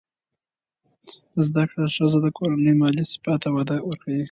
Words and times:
زده 1.45 1.63
کړه 1.69 1.85
ښځه 1.95 2.17
د 2.21 2.27
کورنۍ 2.37 2.73
مالي 2.81 3.03
ثبات 3.11 3.39
ته 3.43 3.49
وده 3.55 3.75
ورکوي. 3.89 4.19